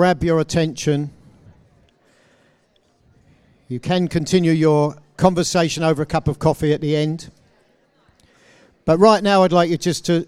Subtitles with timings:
[0.00, 1.10] grab your attention.
[3.68, 7.30] You can continue your conversation over a cup of coffee at the end.
[8.86, 10.26] But right now, I'd like you just to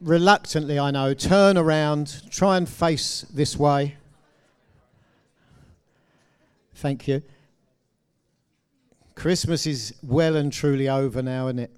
[0.00, 3.94] reluctantly, I know, turn around, try and face this way.
[6.74, 7.22] Thank you.
[9.14, 11.70] Christmas is well and truly over now, isn't it?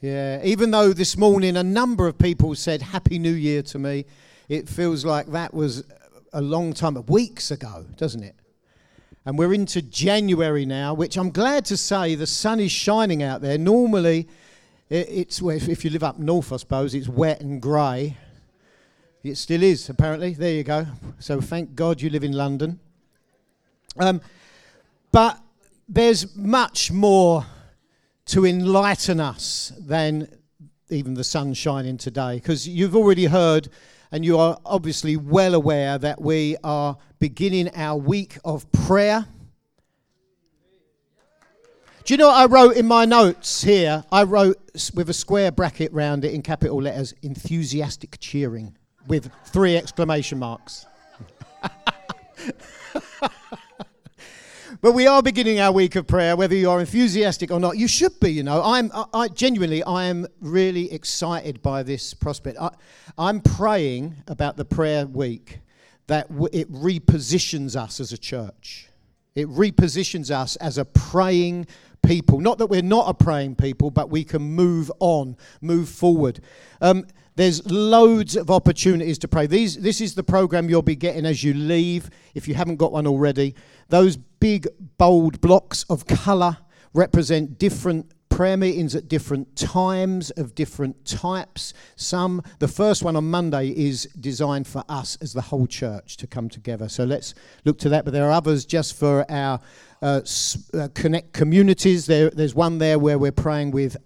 [0.00, 4.04] Yeah, even though this morning a number of people said Happy New Year to me,
[4.48, 5.84] it feels like that was
[6.32, 8.36] a long time, weeks ago, doesn't it?
[9.26, 13.42] And we're into January now, which I'm glad to say the sun is shining out
[13.42, 13.58] there.
[13.58, 14.28] Normally,
[14.88, 18.16] it's if you live up north, I suppose, it's wet and grey.
[19.22, 20.32] It still is, apparently.
[20.32, 20.86] There you go.
[21.18, 22.80] So thank God you live in London.
[23.98, 24.22] Um,
[25.12, 25.38] but
[25.88, 27.44] there's much more
[28.26, 30.28] to enlighten us than
[30.88, 33.68] even the sun shining today, because you've already heard
[34.12, 39.26] and you are obviously well aware that we are beginning our week of prayer.
[42.04, 44.04] Do you know what I wrote in my notes here?
[44.10, 44.58] I wrote
[44.94, 48.76] with a square bracket round it in capital letters enthusiastic cheering
[49.06, 50.86] with three exclamation marks.
[54.82, 57.76] But we are beginning our week of prayer, whether you are enthusiastic or not.
[57.76, 58.62] You should be, you know.
[58.64, 62.58] I'm I, I genuinely, I am really excited by this prospect.
[62.58, 62.70] I,
[63.18, 65.58] am praying about the prayer week
[66.06, 68.88] that w- it repositions us as a church.
[69.34, 71.66] It repositions us as a praying
[72.02, 72.40] people.
[72.40, 76.40] Not that we're not a praying people, but we can move on, move forward.
[76.80, 77.04] Um,
[77.36, 79.46] there's loads of opportunities to pray.
[79.46, 82.92] These, this is the program you'll be getting as you leave, if you haven't got
[82.92, 83.54] one already.
[83.90, 84.66] Those big,
[84.98, 86.58] bold blocks of colour
[86.92, 91.74] represent different prayer meetings at different times of different types.
[91.96, 96.26] Some, the first one on Monday is designed for us as the whole church to
[96.26, 96.88] come together.
[96.88, 97.34] So let's
[97.66, 98.04] look to that.
[98.04, 99.60] But there are others just for our
[100.00, 100.22] uh,
[100.72, 102.06] uh, connect communities.
[102.06, 103.96] There, there's one there where we're praying with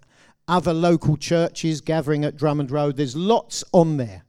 [0.47, 2.97] other local churches gathering at Drummond Road.
[2.97, 4.25] There's lots on there.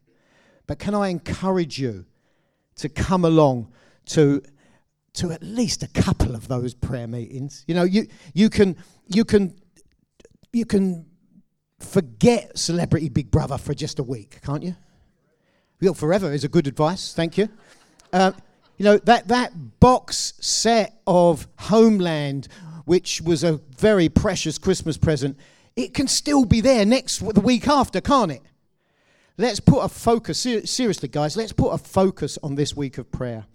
[0.66, 2.06] But can I encourage you
[2.76, 3.72] to come along
[4.06, 4.42] to,
[5.16, 7.64] to at least a couple of those prayer meetings?
[7.66, 8.76] You know, you, you, can,
[9.08, 9.54] you, can,
[10.52, 11.06] you can
[11.78, 14.76] forget Celebrity Big Brother for just a week, can't you?
[15.80, 17.12] Well, forever is a good advice.
[17.12, 17.48] Thank you.
[18.12, 18.32] Uh,
[18.78, 22.48] you know, that, that box set of Homeland,
[22.84, 25.38] which was a very precious Christmas present,
[25.76, 28.42] it can still be there next the week after, can't it?
[29.38, 33.10] Let's put a focus, ser- seriously, guys, let's put a focus on this week of
[33.12, 33.46] prayer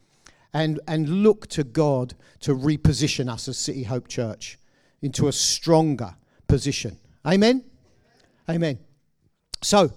[0.53, 4.57] and, and look to God to reposition us as City Hope Church
[5.01, 6.15] into a stronger
[6.47, 6.97] position.
[7.25, 7.63] Amen?
[8.49, 8.79] Amen.
[9.61, 9.91] So,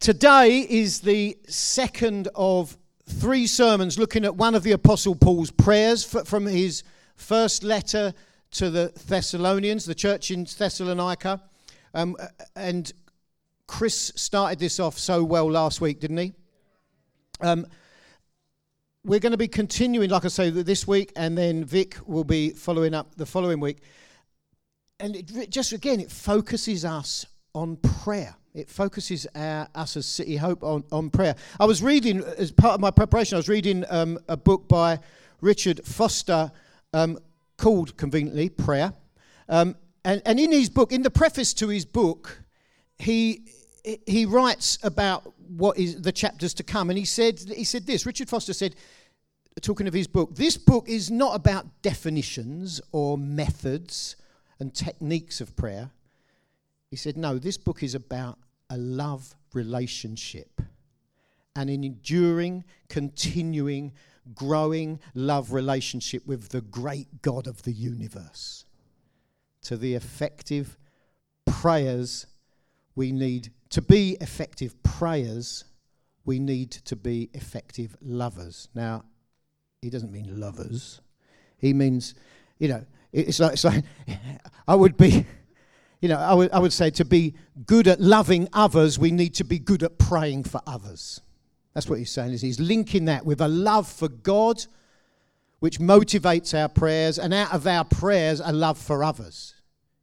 [0.00, 2.76] today is the second of
[3.08, 6.82] three sermons looking at one of the Apostle Paul's prayers from his
[7.16, 8.14] first letter
[8.52, 11.40] to the Thessalonians, the church in Thessalonica.
[11.94, 12.16] Um,
[12.54, 12.92] and
[13.66, 16.32] Chris started this off so well last week, didn't he?
[17.40, 17.66] Um,
[19.04, 22.50] we're going to be continuing, like I say, this week, and then Vic will be
[22.50, 23.78] following up the following week.
[25.00, 28.36] And it, just again, it focuses us on prayer.
[28.54, 31.34] It focuses our, us as City Hope on, on prayer.
[31.58, 35.00] I was reading, as part of my preparation, I was reading um, a book by
[35.40, 36.52] Richard Foster
[36.92, 37.18] um,
[37.56, 38.92] called conveniently Prayer.
[39.48, 39.74] Um,
[40.04, 42.42] and, and in his book, in the preface to his book,
[42.98, 43.42] he,
[44.06, 46.90] he writes about what is the chapters to come.
[46.90, 48.74] And he said, he said this Richard Foster said,
[49.60, 54.16] talking of his book, this book is not about definitions or methods
[54.58, 55.90] and techniques of prayer.
[56.90, 58.38] He said, no, this book is about
[58.70, 60.60] a love relationship
[61.54, 63.92] and an enduring, continuing
[64.34, 68.64] growing love relationship with the great God of the universe.
[69.62, 70.78] To the effective
[71.44, 72.26] prayers
[72.94, 75.64] we need to be effective prayers,
[76.26, 78.68] we need to be effective lovers.
[78.74, 79.04] Now,
[79.80, 81.00] he doesn't mean lovers.
[81.56, 82.14] He means,
[82.58, 83.84] you know, it's like, it's like
[84.68, 85.26] I would be,
[86.02, 89.34] you know, I would, I would say to be good at loving others, we need
[89.36, 91.22] to be good at praying for others.
[91.72, 94.62] That's what he's saying, is he's linking that with a love for God,
[95.60, 99.54] which motivates our prayers, and out of our prayers, a love for others.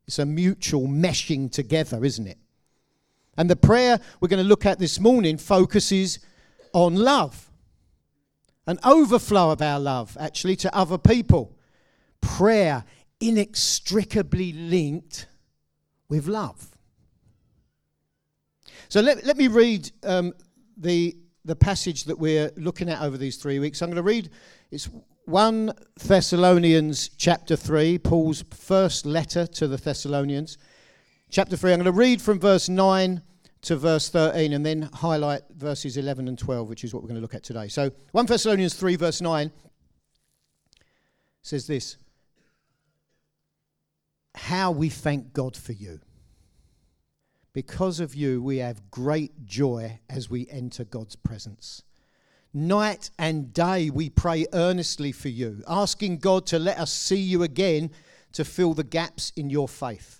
[0.07, 2.39] It's a mutual meshing together, isn't it?
[3.39, 6.19] And the prayer we're going to look at this morning focuses
[6.73, 7.49] on love,
[8.67, 11.55] an overflow of our love, actually, to other people.
[12.19, 12.83] Prayer
[13.21, 15.27] inextricably linked
[16.09, 16.67] with love.
[18.89, 20.33] So let, let me read um,
[20.75, 21.15] the
[21.45, 23.81] the passage that we're looking at over these three weeks.
[23.81, 24.29] I'm going to read
[24.69, 24.89] it's
[25.25, 30.57] 1 Thessalonians chapter 3, Paul's first letter to the Thessalonians.
[31.31, 33.21] Chapter 3, I'm going to read from verse 9
[33.61, 37.17] to verse 13 and then highlight verses 11 and 12, which is what we're going
[37.17, 37.67] to look at today.
[37.67, 39.51] So 1 Thessalonians 3, verse 9
[41.41, 41.97] says this
[44.35, 45.99] How we thank God for you.
[47.51, 51.83] Because of you, we have great joy as we enter God's presence.
[52.53, 57.43] Night and day, we pray earnestly for you, asking God to let us see you
[57.43, 57.91] again
[58.33, 60.18] to fill the gaps in your faith.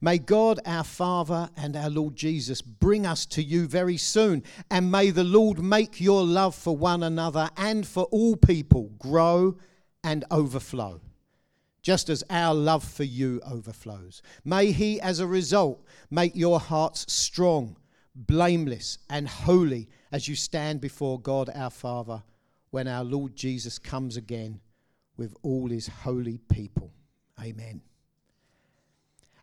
[0.00, 4.90] May God, our Father, and our Lord Jesus bring us to you very soon, and
[4.90, 9.56] may the Lord make your love for one another and for all people grow
[10.04, 11.00] and overflow
[11.86, 14.20] just as our love for you overflows.
[14.44, 17.76] May He, as a result, make your hearts strong,
[18.12, 22.24] blameless, and holy as you stand before God our Father
[22.70, 24.58] when our Lord Jesus comes again
[25.16, 26.90] with all His holy people.
[27.40, 27.80] Amen.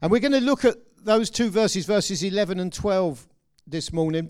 [0.04, 3.26] And we're going to look at those two verses, verses 11 and 12,
[3.66, 4.30] this morning.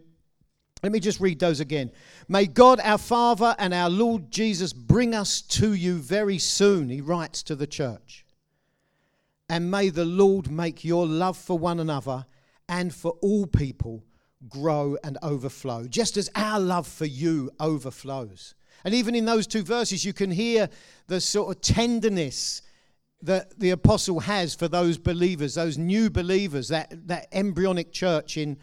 [0.84, 1.92] Let me just read those again.
[2.28, 7.02] May God our Father and our Lord Jesus bring us to you very soon, he
[7.02, 8.24] writes to the church.
[9.50, 12.28] And may the Lord make your love for one another
[12.70, 14.04] and for all people
[14.48, 18.54] grow and overflow, just as our love for you overflows.
[18.86, 20.70] And even in those two verses, you can hear
[21.08, 22.62] the sort of tenderness
[23.24, 28.58] that the apostle has for those believers, those new believers, that, that embryonic church in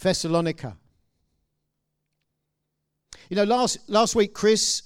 [0.00, 0.76] Thessalonica.
[3.28, 4.82] You know, last, last week, Chris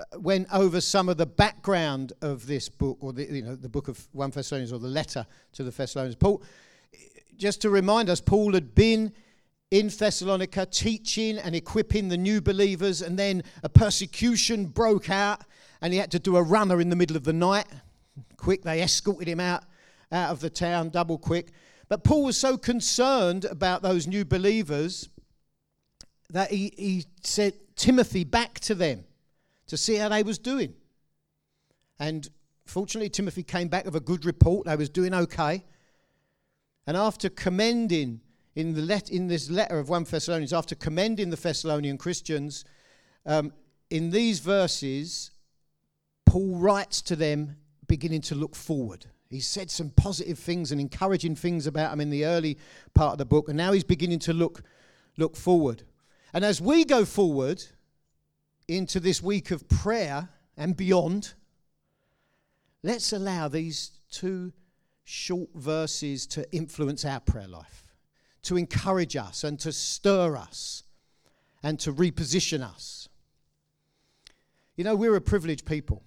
[0.00, 3.68] uh, went over some of the background of this book, or the, you know, the
[3.68, 6.16] book of 1 Thessalonians, or the letter to the Thessalonians.
[6.16, 6.42] Paul,
[7.36, 9.12] just to remind us, Paul had been
[9.70, 15.42] in Thessalonica teaching and equipping the new believers, and then a persecution broke out,
[15.82, 17.66] and he had to do a runner in the middle of the night.
[18.36, 19.64] Quick, they escorted him out,
[20.10, 21.52] out of the town, double quick.
[21.88, 25.08] But Paul was so concerned about those new believers
[26.30, 29.04] that he, he said, Timothy back to them
[29.66, 30.74] to see how they was doing.
[31.98, 32.28] And
[32.64, 34.66] fortunately, Timothy came back with a good report.
[34.66, 35.64] They was doing okay.
[36.86, 38.20] And after commending
[38.54, 42.64] in, the let, in this letter of 1 Thessalonians, after commending the Thessalonian Christians,
[43.24, 43.52] um,
[43.90, 45.30] in these verses,
[46.26, 47.56] Paul writes to them
[47.86, 49.06] beginning to look forward.
[49.30, 52.58] He said some positive things and encouraging things about them in the early
[52.94, 54.62] part of the book, and now he's beginning to look,
[55.16, 55.84] look forward.
[56.34, 57.64] And as we go forward
[58.68, 61.34] into this week of prayer and beyond,
[62.82, 64.52] let's allow these two
[65.04, 67.84] short verses to influence our prayer life,
[68.42, 70.84] to encourage us and to stir us
[71.62, 73.08] and to reposition us.
[74.76, 76.02] You know, we're a privileged people.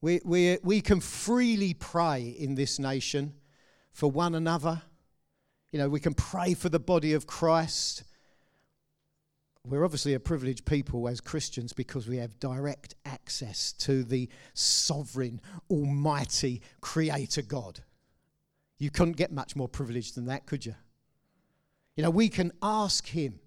[0.00, 3.34] We, we, we can freely pray in this nation
[3.92, 4.82] for one another.
[5.72, 8.04] You know, we can pray for the body of Christ
[9.68, 15.40] we're obviously a privileged people as Christians because we have direct access to the sovereign,
[15.70, 17.80] almighty creator God.
[18.78, 20.74] You couldn't get much more privileged than that, could you?
[21.96, 23.40] You know, we can ask Him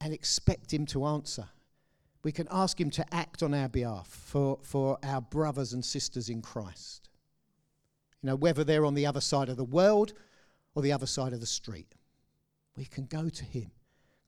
[0.00, 1.48] and expect Him to answer.
[2.28, 6.28] We can ask Him to act on our behalf for, for our brothers and sisters
[6.28, 7.08] in Christ.
[8.22, 10.12] You know, whether they're on the other side of the world
[10.74, 11.94] or the other side of the street,
[12.76, 13.70] we can go to Him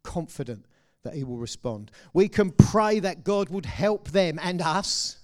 [0.03, 0.65] confident
[1.03, 1.91] that He will respond.
[2.15, 5.19] We can pray that God would help them and us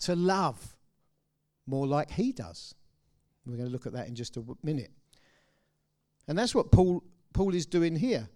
[0.00, 0.76] to love
[1.64, 2.74] more like He does.
[3.46, 4.90] We're going to look at that in just a minute.
[6.26, 8.28] And that's what Paul, Paul is doing here.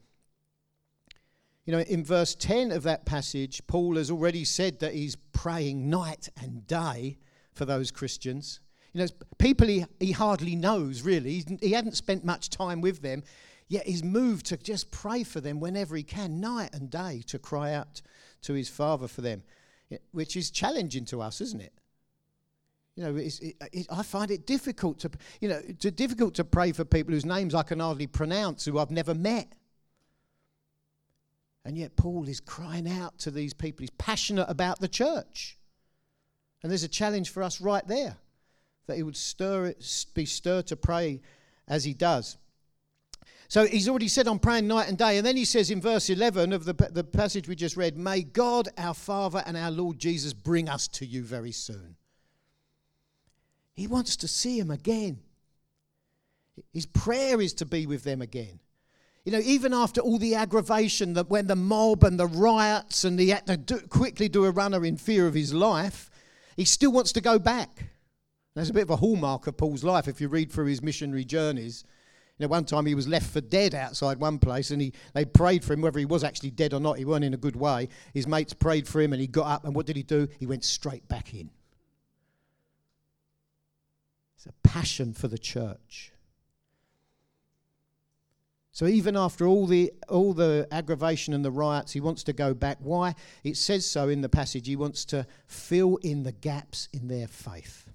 [1.70, 5.88] You know, in verse 10 of that passage, Paul has already said that he's praying
[5.88, 7.18] night and day
[7.52, 8.58] for those Christians.
[8.92, 9.06] You know,
[9.38, 11.34] people he, he hardly knows, really.
[11.34, 13.22] He, he hadn't spent much time with them.
[13.68, 17.38] Yet he's moved to just pray for them whenever he can, night and day, to
[17.38, 18.02] cry out
[18.42, 19.44] to his Father for them,
[20.10, 21.72] which is challenging to us, isn't it?
[22.96, 25.10] You know, it, it, I find it difficult to,
[25.40, 28.76] you know, to, difficult to pray for people whose names I can hardly pronounce, who
[28.76, 29.52] I've never met.
[31.64, 33.82] And yet Paul is crying out to these people.
[33.82, 35.58] He's passionate about the church.
[36.62, 38.16] And there's a challenge for us right there
[38.86, 39.74] that he would stir,
[40.14, 41.20] be stirred to pray
[41.68, 42.38] as he does.
[43.48, 45.16] So he's already said, I'm praying night and day.
[45.16, 48.22] And then he says in verse 11 of the, the passage we just read, May
[48.22, 51.96] God, our Father, and our Lord Jesus bring us to you very soon.
[53.74, 55.18] He wants to see him again.
[56.72, 58.60] His prayer is to be with them again.
[59.24, 63.20] You know, even after all the aggravation that when the mob and the riots and
[63.20, 66.10] he had to do, quickly do a runner in fear of his life,
[66.56, 67.90] he still wants to go back.
[68.54, 71.24] That's a bit of a hallmark of Paul's life if you read through his missionary
[71.24, 71.84] journeys.
[72.38, 75.26] You know, one time he was left for dead outside one place and he, they
[75.26, 77.56] prayed for him, whether he was actually dead or not, he weren't in a good
[77.56, 77.90] way.
[78.14, 80.26] His mates prayed for him and he got up and what did he do?
[80.38, 81.50] He went straight back in.
[84.36, 86.12] It's a passion for the church.
[88.72, 92.54] So even after all the all the aggravation and the riots, he wants to go
[92.54, 92.78] back.
[92.80, 93.14] Why?
[93.42, 94.66] It says so in the passage.
[94.66, 97.90] He wants to fill in the gaps in their faith.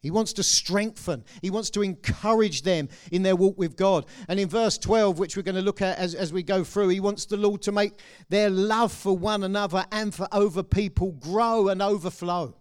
[0.00, 1.24] He wants to strengthen.
[1.42, 4.06] He wants to encourage them in their walk with God.
[4.28, 6.88] And in verse 12, which we're going to look at as, as we go through,
[6.88, 11.12] he wants the Lord to make their love for one another and for over people
[11.12, 12.56] grow and overflow.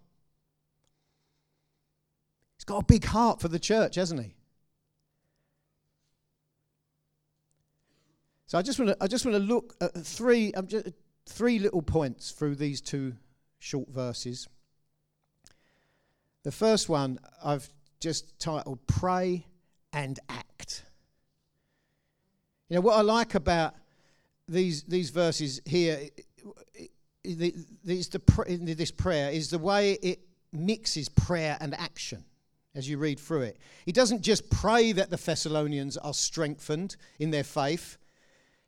[2.58, 4.36] He's got a big heart for the church, hasn't he?
[8.52, 10.68] So I just want to I just want to look at three um,
[11.26, 13.14] three little points through these two
[13.60, 14.50] short verses.
[16.44, 17.70] The first one I've
[18.02, 19.46] just titled Pray
[19.94, 20.84] and Act.
[22.68, 23.74] You know what I like about
[24.50, 26.10] these these verses here
[27.24, 27.56] the
[27.86, 30.20] this prayer is the way it
[30.52, 32.26] mixes prayer and action
[32.76, 33.58] as you read through it.
[33.86, 37.98] He doesn't just pray that the Thessalonians are strengthened in their faith,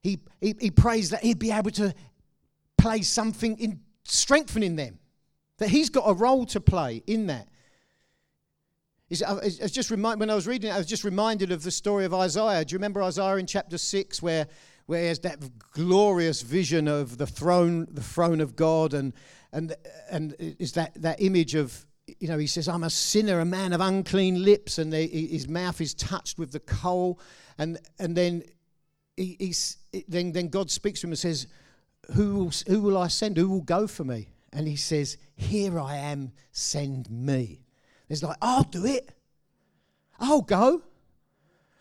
[0.03, 1.95] he, he, he prays that he'd be able to
[2.77, 4.99] play something in strengthening them,
[5.57, 7.47] that he's got a role to play in that.
[9.25, 11.71] Uh, it's, just remind, when I was reading it, I was just reminded of the
[11.71, 12.65] story of Isaiah.
[12.65, 14.47] Do you remember Isaiah in chapter 6 where,
[14.87, 15.39] where he has that
[15.71, 19.13] glorious vision of the throne, the throne of God, and,
[19.51, 19.75] and,
[20.09, 21.85] and is that, that image of,
[22.19, 25.47] you know, he says, I'm a sinner, a man of unclean lips, and they, his
[25.47, 27.19] mouth is touched with the coal.
[27.57, 28.43] And, and then
[29.17, 29.77] he, he's,
[30.07, 31.47] then, then God speaks to him and says,
[32.11, 33.37] who will, who will I send?
[33.37, 34.27] Who will go for me?
[34.51, 37.61] And he says, Here I am, send me.
[38.09, 39.09] It's like, I'll do it.
[40.19, 40.83] I'll go.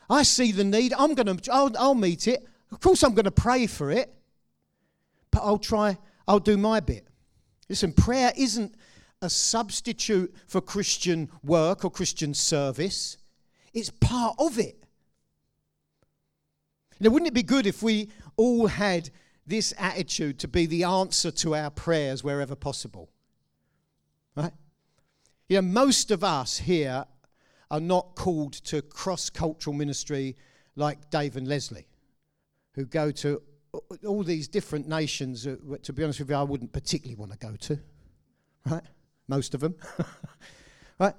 [0.08, 0.94] I see the need.
[0.94, 2.46] I'm going to, I'll, I'll meet it.
[2.70, 4.12] Of course, I'm going to pray for it,
[5.30, 7.06] but I'll try, I'll do my bit.
[7.68, 8.74] Listen, prayer isn't
[9.20, 13.18] a substitute for Christian work or Christian service,
[13.74, 14.81] it's part of it.
[17.00, 19.10] Now, wouldn't it be good if we all had
[19.46, 23.10] this attitude to be the answer to our prayers wherever possible?
[24.36, 24.52] Right?
[25.48, 27.04] You know, most of us here
[27.70, 30.36] are not called to cross cultural ministry
[30.76, 31.86] like Dave and Leslie,
[32.74, 33.42] who go to
[34.06, 35.44] all these different nations.
[35.44, 37.78] To be honest with you, I wouldn't particularly want to go to,
[38.66, 38.82] right?
[39.28, 39.74] Most of them,
[40.98, 41.14] right?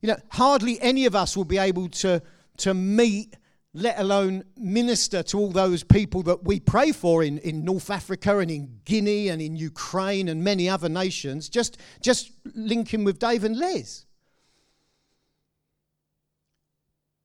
[0.00, 2.22] You know, hardly any of us will be able to,
[2.58, 3.34] to meet
[3.72, 8.38] let alone minister to all those people that we pray for in, in North Africa
[8.38, 13.44] and in Guinea and in Ukraine and many other nations, just, just linking with Dave
[13.44, 14.06] and Liz.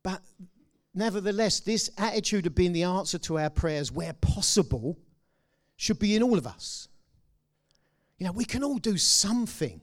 [0.03, 0.21] But
[0.93, 4.99] nevertheless, this attitude of being the answer to our prayers where possible
[5.77, 6.87] should be in all of us.
[8.19, 9.81] You know, we can all do something.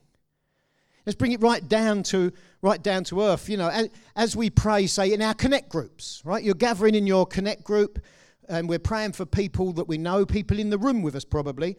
[1.05, 2.31] Let's bring it right down to
[2.61, 3.49] right down to earth.
[3.49, 6.43] You know, as, we pray, say in our connect groups, right?
[6.43, 7.99] You're gathering in your connect group,
[8.47, 11.77] and we're praying for people that we know, people in the room with us probably.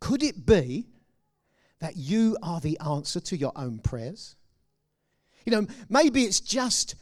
[0.00, 0.88] Could it be
[1.80, 4.34] that you are the answer to your own prayers?
[5.44, 6.96] You know, maybe it's just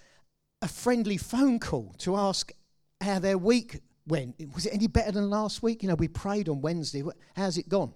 [0.60, 2.52] a friendly phone call to ask
[3.00, 4.36] how their week went.
[4.54, 5.82] Was it any better than last week?
[5.82, 7.02] You know, we prayed on Wednesday.
[7.34, 7.94] How's it gone?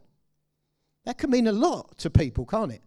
[1.04, 2.82] That can mean a lot to people, can't it?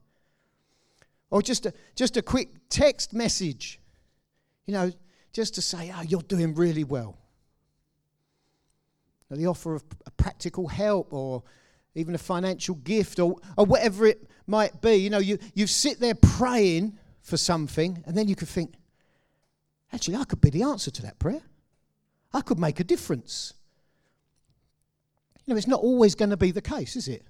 [1.32, 3.80] Or just a, just a quick text message,
[4.66, 4.92] you know,
[5.34, 7.18] just to say, oh, you're doing really well.
[9.30, 11.44] Or the offer of a practical help or
[11.96, 14.96] even a financial gift or, or whatever it might be.
[14.96, 18.74] You know, you, you sit there praying for something and then you could think,
[19.94, 21.42] actually, I could be the answer to that prayer.
[22.34, 23.54] I could make a difference.
[25.46, 27.24] You know, it's not always going to be the case, is it?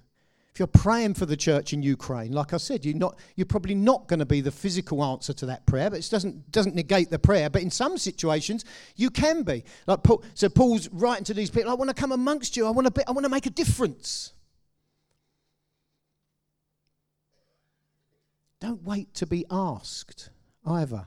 [0.52, 3.74] If you're praying for the church in Ukraine, like I said, you're, not, you're probably
[3.74, 7.08] not going to be the physical answer to that prayer, but it doesn't, doesn't negate
[7.08, 7.48] the prayer.
[7.48, 9.64] But in some situations, you can be.
[9.86, 12.70] Like Paul, so Paul's writing to these people, I want to come amongst you, I
[12.70, 14.34] want to, I want to make a difference.
[18.60, 20.28] Don't wait to be asked
[20.66, 21.06] either.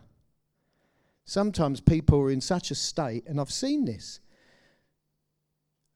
[1.23, 4.19] Sometimes people are in such a state, and I've seen this,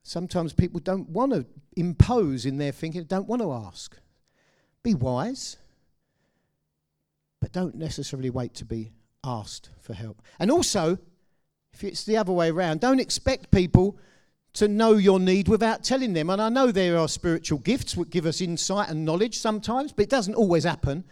[0.02, 3.96] Sometimes people don't want to impose in their thinking, don't want to ask.
[4.82, 5.56] Be wise,
[7.40, 8.92] but don't necessarily wait to be
[9.24, 10.22] asked for help.
[10.38, 10.98] And also,
[11.72, 13.98] if it's the other way around, don't expect people
[14.54, 16.30] to know your need without telling them.
[16.30, 20.04] And I know there are spiritual gifts that give us insight and knowledge sometimes, but
[20.04, 21.04] it doesn't always happen.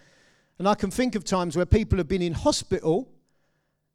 [0.59, 3.09] And I can think of times where people have been in hospital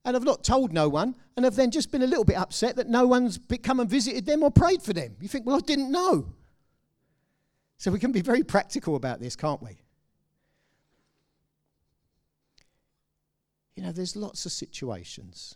[0.05, 2.75] and have not told no one and have then just been a little bit upset
[2.75, 5.15] that no one's come and visited them or prayed for them.
[5.21, 6.33] You think, well, I didn't know.
[7.77, 9.81] So we can be very practical about this, can't we?
[13.75, 15.55] You know, there's lots of situations.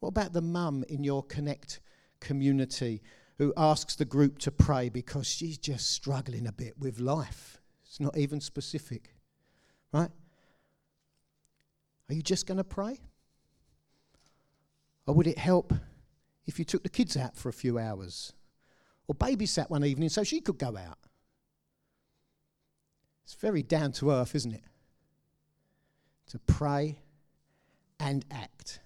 [0.00, 1.80] What about the mum in your Connect
[2.20, 3.02] community
[3.38, 7.60] who asks the group to pray because she's just struggling a bit with life?
[7.84, 9.14] It's not even specific,
[9.92, 10.10] right?
[12.08, 12.98] Are you just going to pray?
[15.08, 15.72] Or would it help
[16.46, 18.34] if you took the kids out for a few hours?
[19.08, 20.98] Or babysat one evening so she could go out?
[23.24, 24.64] It's very down to earth, isn't it?
[26.28, 26.98] To pray
[27.98, 28.80] and act.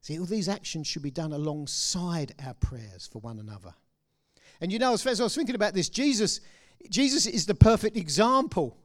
[0.00, 3.74] See, all these actions should be done alongside our prayers for one another.
[4.60, 6.40] And you know, as I was thinking about this, Jesus,
[6.88, 8.76] Jesus is the perfect example.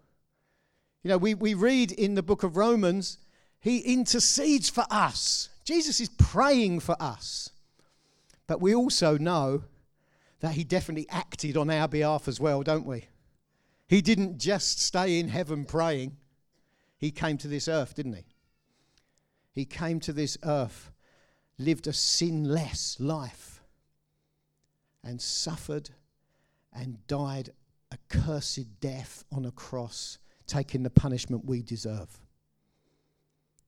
[1.04, 3.20] You know, we, we read in the book of Romans,
[3.62, 5.50] he intercedes for us.
[5.64, 7.52] Jesus is praying for us.
[8.48, 9.64] But we also know
[10.42, 13.06] that he definitely acted on our behalf as well, don't we?
[13.88, 16.18] He didn't just stay in heaven praying,
[16.98, 18.26] he came to this earth, didn't he?
[19.52, 20.92] He came to this earth,
[21.58, 23.62] lived a sinless life,
[25.04, 25.90] and suffered
[26.74, 27.50] and died
[27.92, 32.22] a cursed death on a cross, taking the punishment we deserve,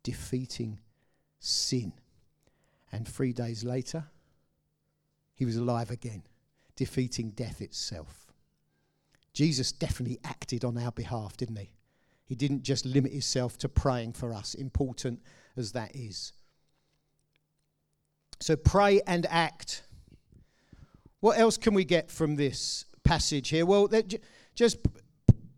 [0.03, 0.79] defeating
[1.39, 1.93] sin.
[2.91, 4.05] And three days later,
[5.35, 6.23] he was alive again,
[6.75, 8.27] defeating death itself.
[9.33, 11.71] Jesus definitely acted on our behalf, didn't he?
[12.25, 15.21] He didn't just limit himself to praying for us, important
[15.57, 16.33] as that is.
[18.39, 19.83] So pray and act.
[21.19, 23.65] What else can we get from this passage here?
[23.65, 23.89] Well,
[24.55, 24.77] just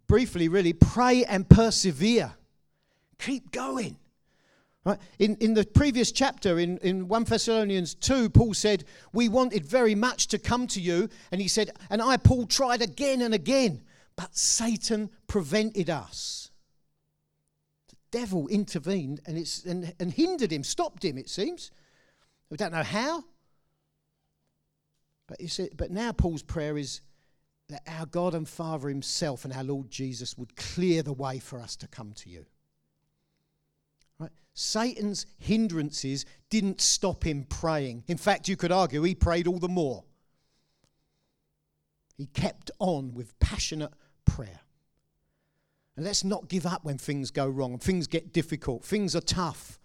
[0.07, 2.33] briefly, really, pray and persevere.
[3.19, 3.97] Keep going.
[4.85, 4.99] Right?
[5.17, 9.95] In, in the previous chapter, in, in 1 Thessalonians 2, Paul said, We wanted very
[9.95, 11.09] much to come to you.
[11.31, 13.81] And he said, And I, Paul, tried again and again,
[14.15, 16.51] but Satan prevented us
[17.89, 21.71] The devil intervened and, it's, and, and hindered him, stopped him, it seems.
[22.51, 23.23] We don't know how.
[25.27, 27.01] But, you see, but now Paul's prayer is
[27.69, 31.59] that our God and Father Himself and our Lord Jesus would clear the way for
[31.59, 32.45] us to come to you.
[34.55, 38.05] Satan's hindrances didn't stop him praying.
[38.07, 40.05] In fact, you could argue he prayed all the more.
[42.17, 43.91] He kept on with passionate
[44.23, 44.61] prayer.
[45.97, 48.83] And let's not give up when things go wrong things get difficult.
[48.83, 49.77] Things are tough.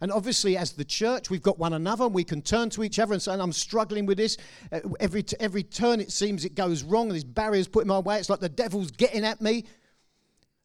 [0.00, 2.04] And obviously, as the church, we've got one another.
[2.04, 4.36] and We can turn to each other and say, I'm struggling with this.
[4.70, 8.18] Uh, every, every turn, it seems it goes wrong, and barriers put in my way.
[8.18, 9.64] It's like the devil's getting at me.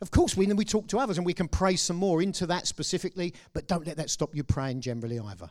[0.01, 2.65] Of course, we, we talk to others and we can pray some more into that
[2.65, 5.49] specifically, but don't let that stop you praying generally either.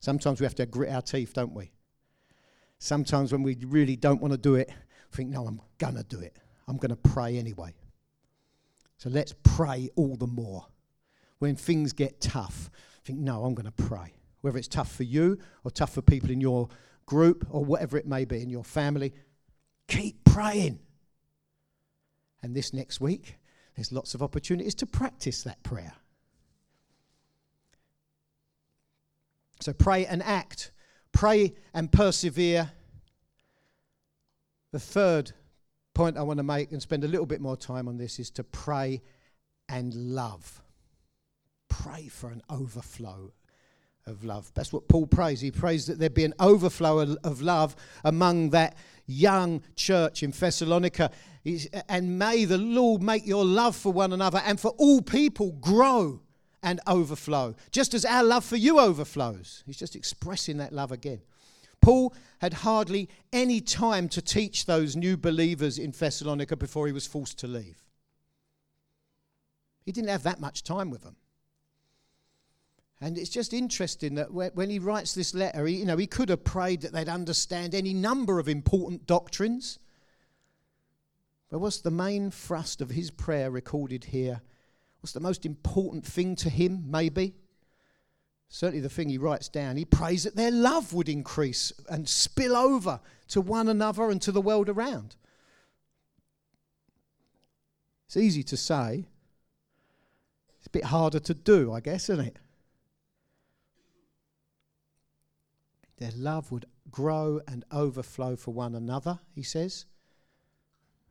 [0.00, 1.70] Sometimes we have to grit our teeth, don't we?
[2.78, 4.70] Sometimes when we really don't want to do it,
[5.12, 6.36] think, no, I'm going to do it.
[6.66, 7.74] I'm going to pray anyway.
[8.98, 10.66] So let's pray all the more.
[11.38, 12.70] When things get tough,
[13.04, 14.14] think, no, I'm going to pray.
[14.40, 16.68] Whether it's tough for you or tough for people in your
[17.06, 19.12] group or whatever it may be in your family,
[19.86, 20.80] keep praying.
[22.42, 23.38] And this next week,
[23.76, 25.92] there's lots of opportunities to practice that prayer.
[29.60, 30.70] So pray and act,
[31.12, 32.72] pray and persevere.
[34.72, 35.32] The third
[35.94, 38.30] point I want to make and spend a little bit more time on this is
[38.30, 39.02] to pray
[39.68, 40.62] and love.
[41.68, 43.32] Pray for an overflow
[44.06, 44.50] of love.
[44.54, 45.40] That's what Paul prays.
[45.40, 51.10] He prays that there be an overflow of love among that young church in Thessalonica.
[51.88, 56.20] And may the Lord make your love for one another and for all people grow
[56.62, 59.62] and overflow, just as our love for you overflows.
[59.64, 61.22] He's just expressing that love again.
[61.80, 67.06] Paul had hardly any time to teach those new believers in Thessalonica before he was
[67.06, 67.82] forced to leave.
[69.86, 71.16] He didn't have that much time with them.
[73.00, 76.28] And it's just interesting that when he writes this letter, he, you know, he could
[76.28, 79.78] have prayed that they'd understand any number of important doctrines.
[81.50, 84.42] But what's the main thrust of his prayer recorded here?
[85.00, 87.34] What's the most important thing to him, maybe?
[88.50, 92.56] certainly the thing he writes down, he prays that their love would increase and spill
[92.56, 95.14] over to one another and to the world around.
[98.06, 99.04] It's easy to say,
[100.58, 102.36] it's a bit harder to do, I guess, isn't it?
[106.00, 109.84] Their love would grow and overflow for one another, he says.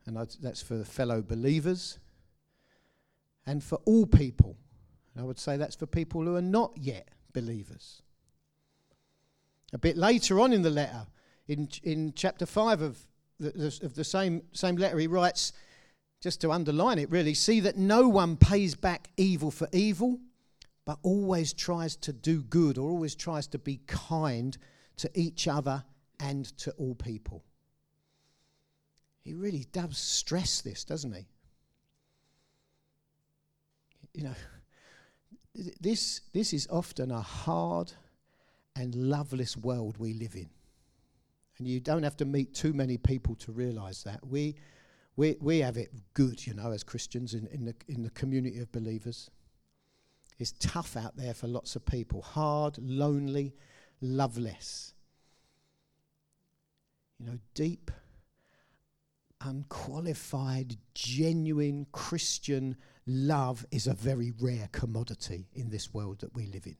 [0.04, 1.98] And that's for the fellow believers
[3.46, 4.56] and for all people.
[5.16, 8.02] I would say that's for people who are not yet believers.
[9.72, 11.06] A bit later on in the letter,
[11.46, 12.98] in, in chapter 5 of
[13.38, 15.52] the, of the same, same letter, he writes,
[16.20, 20.18] just to underline it really, see that no one pays back evil for evil,
[20.84, 24.58] but always tries to do good or always tries to be kind
[25.00, 25.82] to each other
[26.18, 27.42] and to all people.
[29.22, 31.26] He really does stress this, doesn't he?
[34.14, 34.34] You know,
[35.80, 37.92] this, this is often a hard
[38.76, 40.50] and loveless world we live in.
[41.58, 44.26] And you don't have to meet too many people to realize that.
[44.26, 44.56] We,
[45.16, 48.58] we, we have it good, you know, as Christians in, in, the, in the community
[48.58, 49.30] of believers.
[50.38, 53.54] It's tough out there for lots of people hard, lonely,
[54.00, 54.94] loveless.
[57.18, 57.90] You know, deep,
[59.40, 66.66] unqualified, genuine Christian love is a very rare commodity in this world that we live
[66.66, 66.76] in.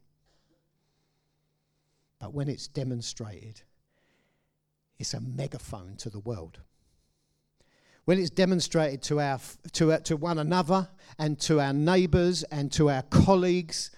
[2.20, 3.62] But when it's demonstrated,
[4.98, 6.60] it's a megaphone to the world.
[8.04, 9.40] When it's demonstrated to, our,
[9.72, 13.90] to, uh, to one another and to our neighbours and to our colleagues,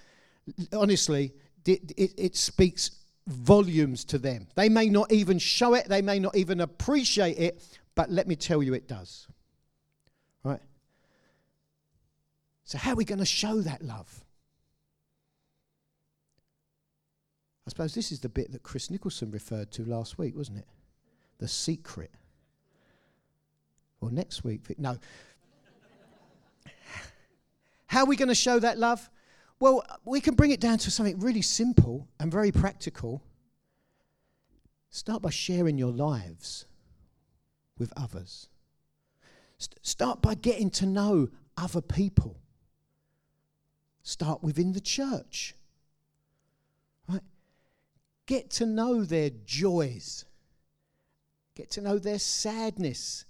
[0.72, 1.32] honestly,
[1.66, 2.90] it, it, it speaks
[3.26, 4.48] volumes to them.
[4.54, 7.62] They may not even show it, they may not even appreciate it,
[7.94, 9.28] but let me tell you, it does.
[10.44, 10.61] Right?
[12.64, 14.24] So, how are we going to show that love?
[17.66, 20.66] I suppose this is the bit that Chris Nicholson referred to last week, wasn't it?
[21.38, 22.11] The secret.
[24.00, 24.62] Or next week.
[24.78, 24.98] No.
[27.87, 29.08] How are we going to show that love?
[29.62, 33.22] Well, we can bring it down to something really simple and very practical.
[34.90, 36.66] Start by sharing your lives
[37.79, 38.48] with others.
[39.59, 42.40] St- start by getting to know other people.
[44.03, 45.55] Start within the church.
[47.09, 47.22] Right?
[48.27, 50.25] Get to know their joys.
[51.55, 53.27] Get to know their sadness.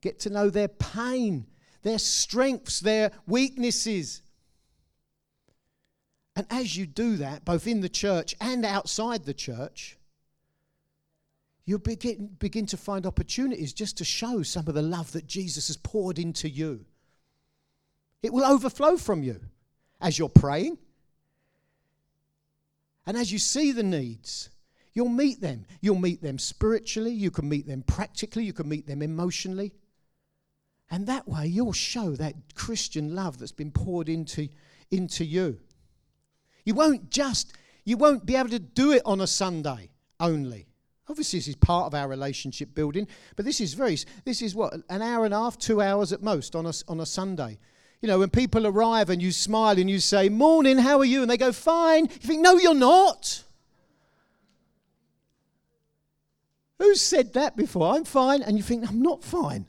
[0.00, 1.46] Get to know their pain,
[1.82, 4.22] their strengths, their weaknesses.
[6.36, 9.96] And as you do that, both in the church and outside the church,
[11.64, 15.68] you'll begin, begin to find opportunities just to show some of the love that Jesus
[15.68, 16.84] has poured into you.
[18.22, 19.40] It will overflow from you
[20.00, 20.76] as you're praying.
[23.06, 24.50] And as you see the needs,
[24.92, 25.64] you'll meet them.
[25.80, 29.72] You'll meet them spiritually, you can meet them practically, you can meet them emotionally.
[30.90, 34.48] And that way you'll show that Christian love that's been poured into,
[34.90, 35.60] into you.
[36.66, 39.88] You won't just, you won't be able to do it on a Sunday
[40.20, 40.66] only.
[41.08, 44.74] Obviously, this is part of our relationship building, but this is very, this is what,
[44.90, 47.58] an hour and a half, two hours at most on a, on a Sunday.
[48.02, 51.22] You know, when people arrive and you smile and you say, Morning, how are you?
[51.22, 52.06] And they go, Fine.
[52.06, 53.44] You think, No, you're not.
[56.78, 57.94] Who's said that before?
[57.94, 58.42] I'm fine.
[58.42, 59.66] And you think, I'm not fine.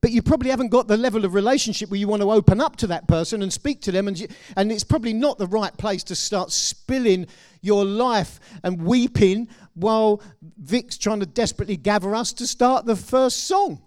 [0.00, 2.76] But you probably haven't got the level of relationship where you want to open up
[2.76, 4.06] to that person and speak to them.
[4.06, 7.26] And, and it's probably not the right place to start spilling
[7.62, 10.22] your life and weeping while
[10.58, 13.82] Vic's trying to desperately gather us to start the first song.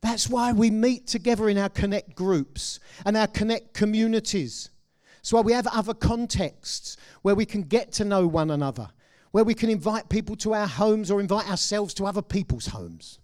[0.00, 4.70] That's why we meet together in our connect groups and our connect communities.
[5.16, 8.88] That's why we have other contexts where we can get to know one another,
[9.30, 13.20] where we can invite people to our homes or invite ourselves to other people's homes.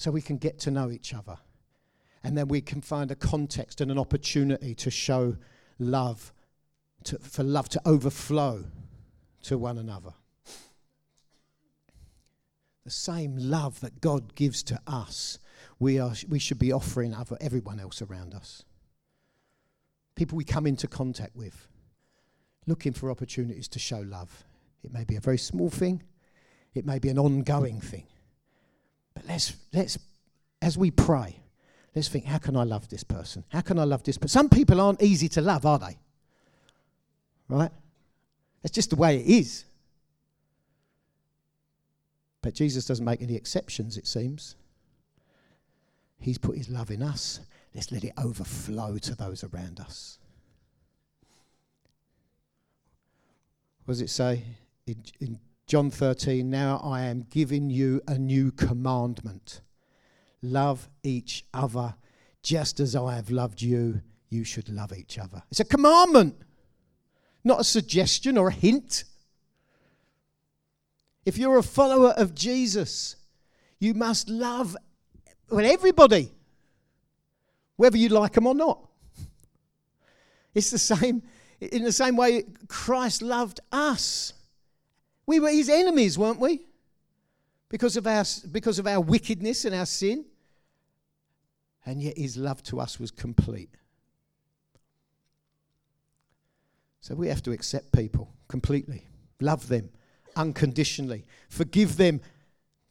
[0.00, 1.36] So we can get to know each other.
[2.22, 5.36] And then we can find a context and an opportunity to show
[5.78, 6.32] love,
[7.04, 8.64] to, for love to overflow
[9.42, 10.14] to one another
[12.90, 15.38] the same love that God gives to us,
[15.78, 18.64] we, are, we should be offering other, everyone else around us.
[20.16, 21.68] People we come into contact with,
[22.66, 24.44] looking for opportunities to show love.
[24.82, 26.02] It may be a very small thing,
[26.74, 28.06] it may be an ongoing thing.
[29.20, 29.98] But let's, let's
[30.62, 31.36] as we pray,
[31.94, 33.44] let's think how can I love this person?
[33.48, 34.28] How can I love this person?
[34.28, 35.98] Some people aren't easy to love, are they?
[37.48, 37.70] Right?
[38.62, 39.64] That's just the way it is.
[42.42, 44.56] But Jesus doesn't make any exceptions, it seems.
[46.18, 47.40] He's put his love in us.
[47.74, 50.18] Let's let it overflow to those around us.
[53.84, 54.42] What does it say
[54.86, 55.38] in, in
[55.70, 56.50] John 13?
[56.50, 59.60] Now I am giving you a new commandment
[60.42, 61.94] love each other
[62.42, 64.00] just as I have loved you.
[64.30, 65.44] You should love each other.
[65.48, 66.34] It's a commandment.
[67.44, 69.04] not a suggestion or a hint.
[71.24, 73.14] If you're a follower of Jesus,
[73.78, 74.76] you must love
[75.50, 76.32] well, everybody,
[77.76, 78.88] whether you like them or not.
[80.52, 81.22] It's the same,
[81.60, 84.32] in the same way Christ loved us.
[85.30, 86.62] We were his enemies, weren't we?
[87.68, 90.24] Because of our, because of our wickedness and our sin.
[91.86, 93.70] And yet his love to us was complete.
[96.98, 99.06] So we have to accept people completely,
[99.40, 99.90] love them
[100.34, 102.20] unconditionally, forgive them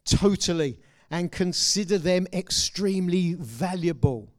[0.06, 0.78] totally,
[1.10, 4.32] and consider them extremely valuable.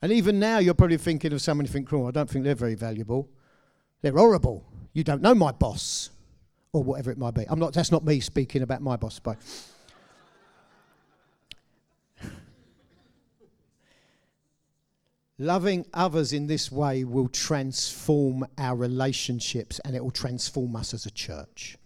[0.00, 2.54] And even now, you're probably thinking of someone you think, oh, I don't think they're
[2.54, 3.28] very valuable.
[4.00, 4.64] They're horrible.
[4.94, 6.08] You don't know my boss,
[6.72, 7.44] or whatever it might be.
[7.48, 9.38] I'm not, that's not me speaking about my boss, but.
[15.38, 21.06] Loving others in this way will transform our relationships and it will transform us as
[21.06, 21.78] a church.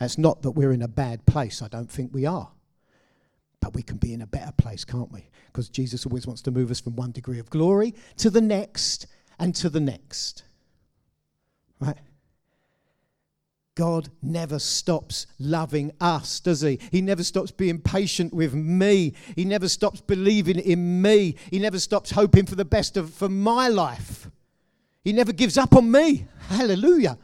[0.00, 2.50] It's not that we're in a bad place, I don't think we are.
[3.60, 5.28] But we can be in a better place, can't we?
[5.46, 9.06] Because Jesus always wants to move us from one degree of glory to the next
[9.38, 10.44] and to the next.
[11.78, 11.98] Right?
[13.76, 16.78] God never stops loving us, does he?
[16.90, 19.14] He never stops being patient with me.
[19.36, 21.36] He never stops believing in me.
[21.50, 24.28] He never stops hoping for the best of, for my life.
[25.02, 26.26] He never gives up on me.
[26.48, 27.16] Hallelujah.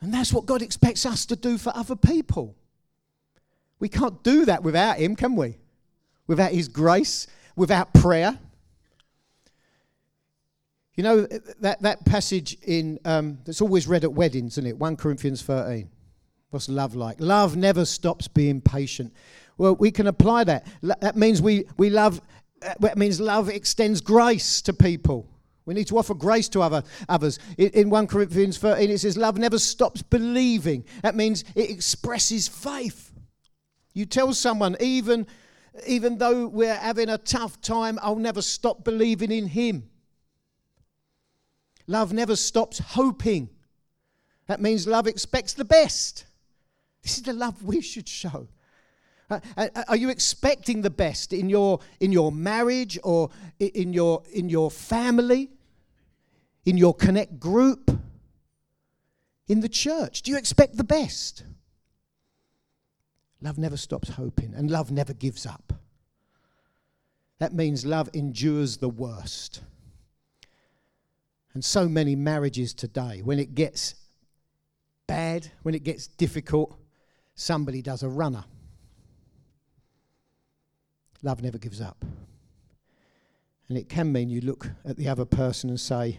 [0.00, 2.56] And that's what God expects us to do for other people.
[3.78, 5.58] We can't do that without Him, can we?
[6.26, 8.38] Without His grace, without prayer.
[10.96, 11.26] You know,
[11.60, 14.78] that, that passage in um, that's always read at weddings, isn't it?
[14.78, 15.90] 1 Corinthians 13.
[16.50, 17.16] What's love like?
[17.18, 19.12] Love never stops being patient.
[19.58, 20.66] Well, we can apply that.
[21.00, 22.20] That means we, we love,
[22.78, 25.28] that means love extends grace to people.
[25.66, 27.40] We need to offer grace to other, others.
[27.58, 30.84] In, in 1 Corinthians 13, it says, Love never stops believing.
[31.02, 33.12] That means it expresses faith.
[33.94, 35.26] You tell someone, even,
[35.86, 39.88] even though we're having a tough time, I'll never stop believing in Him.
[41.86, 43.48] Love never stops hoping.
[44.46, 46.24] That means love expects the best.
[47.02, 48.48] This is the love we should show.
[49.30, 53.92] Uh, uh, uh, are you expecting the best in your in your marriage or in
[53.92, 55.50] your in your family,
[56.66, 57.90] in your connect group,
[59.48, 60.22] in the church?
[60.22, 61.44] Do you expect the best?
[63.40, 65.72] Love never stops hoping, and love never gives up.
[67.38, 69.60] That means love endures the worst.
[71.54, 73.94] And so many marriages today, when it gets
[75.06, 76.76] bad, when it gets difficult,
[77.36, 78.44] somebody does a runner.
[81.22, 82.04] Love never gives up.
[83.68, 86.18] And it can mean you look at the other person and say,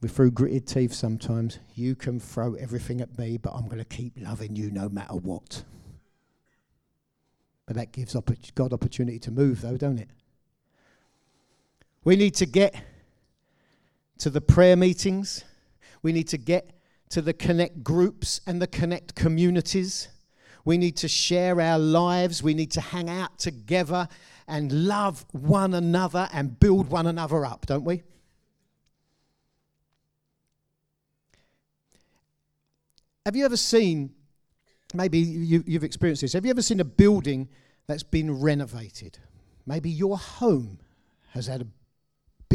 [0.00, 1.60] we're through gritted teeth sometimes.
[1.74, 5.14] You can throw everything at me, but I'm going to keep loving you no matter
[5.14, 5.64] what.
[7.64, 8.14] But that gives
[8.54, 10.10] God opportunity to move, though, don't it?
[12.04, 12.74] We need to get
[14.18, 15.44] to the prayer meetings.
[16.02, 16.70] We need to get
[17.10, 20.08] to the connect groups and the connect communities.
[20.64, 22.42] We need to share our lives.
[22.42, 24.08] We need to hang out together
[24.48, 28.02] and love one another and build one another up, don't we?
[33.24, 34.12] Have you ever seen,
[34.92, 37.48] maybe you, have experienced this, have you ever seen a building
[37.86, 39.18] that's been renovated?
[39.66, 40.78] Maybe your home
[41.30, 41.66] has had a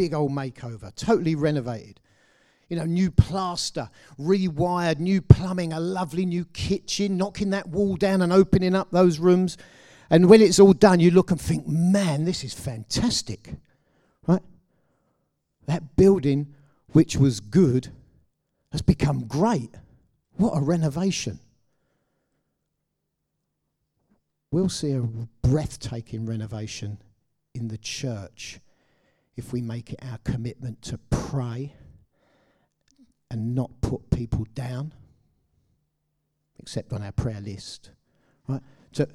[0.00, 2.00] big old makeover, totally renovated.
[2.70, 8.22] You know, new plaster, rewired, new plumbing, a lovely new kitchen, knocking that wall down
[8.22, 9.58] and opening up those rooms.
[10.08, 13.56] And when it's all done, you look and think, man, this is fantastic.
[14.26, 14.40] Right?
[15.66, 16.54] That building,
[16.92, 17.88] which was good,
[18.72, 19.74] has become great.
[20.38, 21.40] What a renovation.
[24.50, 25.02] We'll see a
[25.42, 27.02] breathtaking renovation
[27.54, 28.60] in the church
[29.40, 31.72] if we make it our commitment to pray
[33.30, 34.92] and not put people down,
[36.58, 37.90] except on our prayer list,
[38.46, 38.60] right?
[38.92, 39.08] To,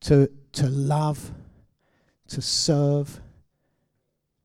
[0.00, 1.32] to, to love,
[2.28, 3.20] to serve,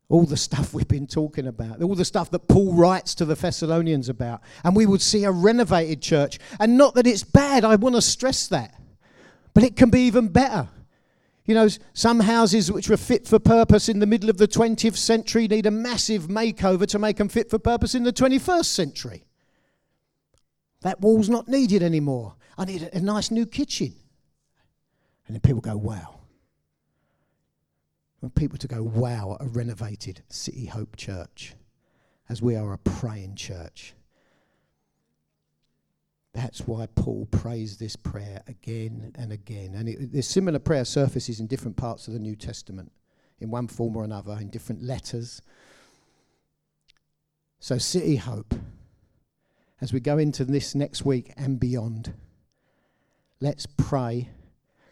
[0.10, 3.36] all the stuff we've been talking about, all the stuff that Paul writes to the
[3.36, 4.42] Thessalonians about.
[4.66, 6.38] And we would see a renovated church.
[6.60, 8.78] And not that it's bad, I want to stress that.
[9.54, 10.68] But it can be even better.
[11.48, 14.98] You know, some houses which were fit for purpose in the middle of the 20th
[14.98, 19.24] century need a massive makeover to make them fit for purpose in the 21st century.
[20.82, 22.36] That wall's not needed anymore.
[22.58, 23.96] I need a, nice new kitchen.
[25.26, 26.18] And then people go, wow
[28.22, 31.56] want people to go, wow, at a renovated City Hope Church.
[32.30, 33.94] as we are a praying church.
[36.38, 39.74] That's why Paul prays this prayer again and again.
[39.74, 42.92] And it, there's similar prayer surfaces in different parts of the New Testament,
[43.40, 45.42] in one form or another, in different letters.
[47.60, 48.54] So, City Hope,
[49.82, 52.14] as we go into this next week and beyond,
[53.40, 54.30] let's pray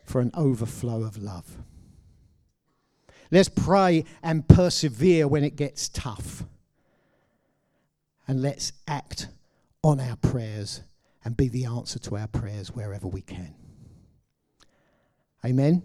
[0.03, 1.59] for an overflow of love.
[3.29, 6.43] Let's pray and persevere when it gets tough.
[8.27, 9.27] And let's act
[9.83, 10.81] on our prayers
[11.25, 13.55] and be the answer to our prayers wherever we can.
[15.43, 15.83] Amen.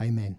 [0.00, 0.36] Amen.